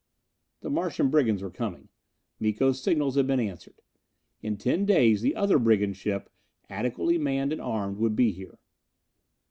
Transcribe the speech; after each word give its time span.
The 0.61 0.71
Martian 0.71 1.09
brigands 1.11 1.43
were 1.43 1.51
coming. 1.51 1.89
Miko's 2.39 2.81
signals 2.81 3.17
had 3.17 3.27
been 3.27 3.39
answered. 3.39 3.83
In 4.41 4.57
ten 4.57 4.83
days 4.83 5.21
the 5.21 5.35
other 5.35 5.59
brigand 5.59 5.95
ship, 5.95 6.31
adequately 6.71 7.19
manned 7.19 7.51
and 7.51 7.61
armed, 7.61 7.99
would 7.99 8.15
be 8.15 8.31
here. 8.31 8.57